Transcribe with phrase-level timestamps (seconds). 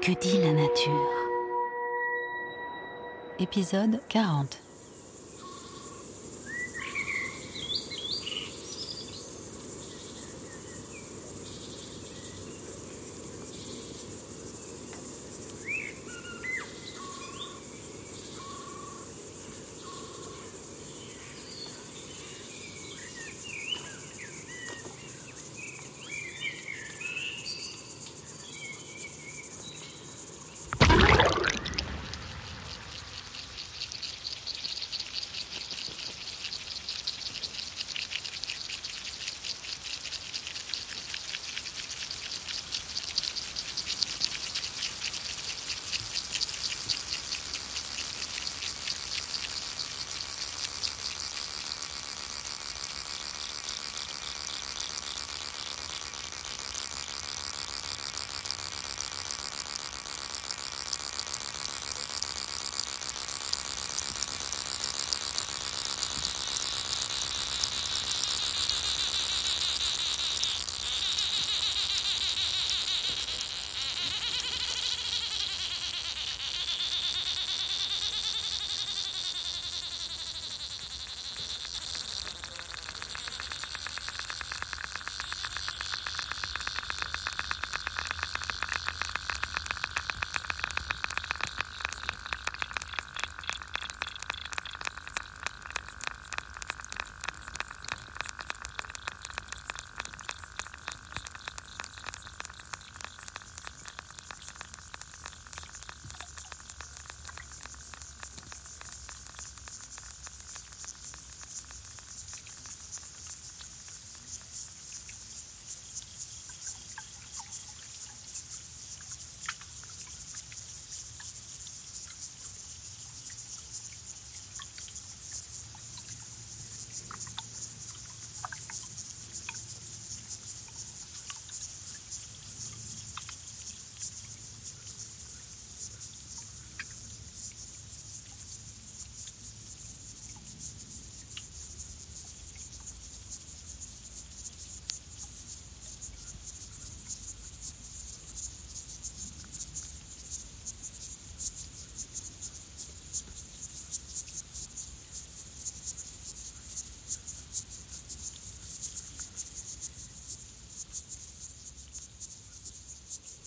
[0.00, 1.10] Que dit la nature.
[3.40, 4.63] Épisode 40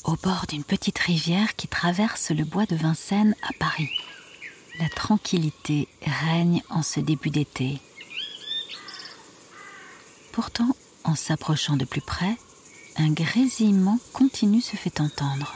[0.08, 3.90] au bord d'une petite rivière qui traverse le bois de Vincennes à Paris.
[4.80, 7.80] La tranquillité règne en ce début d'été.
[10.32, 12.38] Pourtant, en s'approchant de plus près,
[12.96, 15.54] un grésillement continu se fait entendre.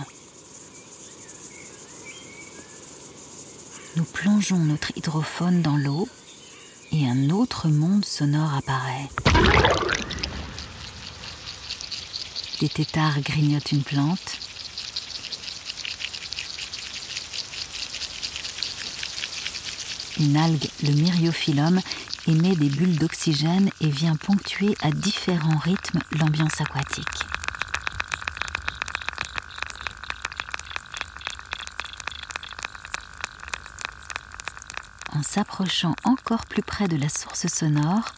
[3.95, 6.09] Nous plongeons notre hydrophone dans l'eau
[6.91, 9.07] et un autre monde sonore apparaît.
[12.61, 14.37] Des têtards grignotent une plante.
[20.19, 21.81] Une algue, le myriophyllum,
[22.27, 27.07] émet des bulles d'oxygène et vient ponctuer à différents rythmes l'ambiance aquatique.
[35.13, 38.13] En s'approchant encore plus près de la source sonore,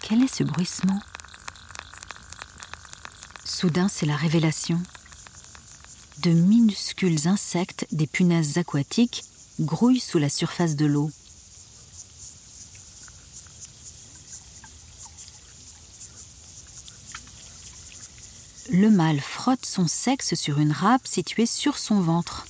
[0.00, 1.00] quel est ce bruissement?
[3.60, 4.80] Soudain, c'est la révélation.
[6.22, 9.24] De minuscules insectes, des punaises aquatiques,
[9.58, 11.10] grouillent sous la surface de l'eau.
[18.70, 22.46] Le mâle frotte son sexe sur une râpe située sur son ventre.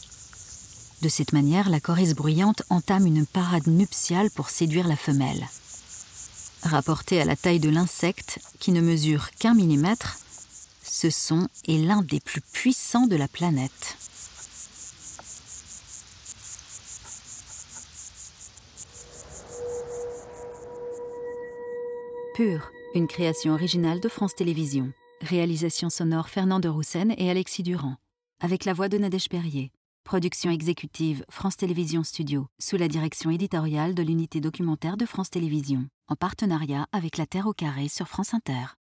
[1.00, 5.48] De cette manière, la chorisse bruyante entame une parade nuptiale pour séduire la femelle.
[6.64, 10.18] Rapporté à la taille de l'insecte, qui ne mesure qu'un millimètre,
[10.88, 13.96] ce son est l'un des plus puissants de la planète.
[22.34, 24.92] Pur, une création originale de France Télévisions.
[25.22, 27.96] Réalisation sonore Fernand de Roussen et Alexis Durand.
[28.40, 29.72] Avec la voix de Nadège Perrier.
[30.04, 35.86] Production exécutive France Télévisions Studio, sous la direction éditoriale de l'unité documentaire de France Télévisions,
[36.06, 38.77] en partenariat avec La Terre au Carré sur France Inter.